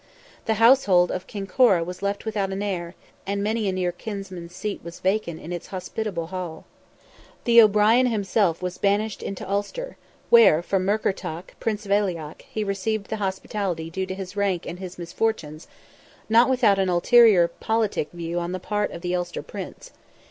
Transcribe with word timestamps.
The 0.45 0.55
household 0.55 1.11
of 1.11 1.27
Kinkora 1.27 1.83
was 1.85 2.01
left 2.01 2.25
without 2.25 2.51
an 2.51 2.63
heir, 2.63 2.95
and 3.27 3.43
many 3.43 3.67
a 3.69 3.71
near 3.71 3.91
kinsman's 3.91 4.55
seat 4.55 4.81
was 4.83 4.99
vacant 4.99 5.39
in 5.39 5.53
its 5.53 5.67
hospitable 5.67 6.25
hall. 6.33 6.65
The 7.43 7.61
O'Brien 7.61 8.07
himself 8.07 8.63
was 8.63 8.79
banished 8.79 9.21
into 9.21 9.47
Ulster, 9.47 9.97
where, 10.31 10.63
from 10.63 10.87
Murkertach, 10.87 11.53
Prince 11.59 11.85
of 11.85 11.91
Aileach, 11.91 12.41
he 12.49 12.63
received 12.63 13.09
the 13.11 13.17
hospitality 13.17 13.91
due 13.91 14.07
to 14.07 14.15
his 14.15 14.35
rank 14.35 14.65
and 14.65 14.79
his 14.79 14.97
misfortunes, 14.97 15.67
not 16.27 16.49
without 16.49 16.79
an 16.79 16.89
ulterior 16.89 17.47
politic 17.47 18.09
view 18.11 18.39
on 18.39 18.53
the 18.53 18.59
part 18.59 18.89
of 18.89 19.01
the 19.03 19.15
Ulster 19.15 19.43
Prince. 19.43 19.91